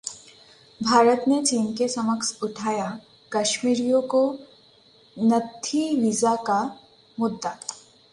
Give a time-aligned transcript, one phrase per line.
[0.81, 2.87] भारत ने चीन के समक्ष उठाया
[3.31, 4.23] कश्मीरियों को
[5.17, 6.59] 'नत्थी वीजा' का
[7.17, 7.57] मुद्दा